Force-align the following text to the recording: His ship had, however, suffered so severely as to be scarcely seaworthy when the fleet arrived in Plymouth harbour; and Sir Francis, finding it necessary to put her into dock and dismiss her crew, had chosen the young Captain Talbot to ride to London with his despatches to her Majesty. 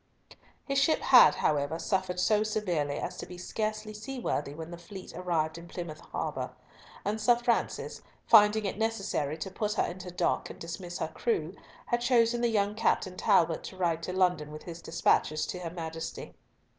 His 0.65 0.79
ship 0.79 0.99
had, 1.01 1.35
however, 1.35 1.77
suffered 1.77 2.19
so 2.19 2.41
severely 2.41 2.95
as 2.97 3.17
to 3.17 3.27
be 3.27 3.37
scarcely 3.37 3.93
seaworthy 3.93 4.55
when 4.55 4.71
the 4.71 4.77
fleet 4.79 5.13
arrived 5.15 5.59
in 5.59 5.67
Plymouth 5.67 5.99
harbour; 5.99 6.55
and 7.05 7.21
Sir 7.21 7.35
Francis, 7.35 8.01
finding 8.25 8.65
it 8.65 8.79
necessary 8.79 9.37
to 9.37 9.51
put 9.51 9.73
her 9.73 9.83
into 9.85 10.09
dock 10.09 10.49
and 10.49 10.57
dismiss 10.59 10.97
her 10.97 11.07
crew, 11.09 11.55
had 11.85 12.01
chosen 12.01 12.41
the 12.41 12.49
young 12.49 12.73
Captain 12.73 13.15
Talbot 13.15 13.61
to 13.65 13.77
ride 13.77 14.01
to 14.01 14.11
London 14.11 14.51
with 14.51 14.63
his 14.63 14.81
despatches 14.81 15.45
to 15.45 15.59
her 15.59 15.69
Majesty. 15.69 16.33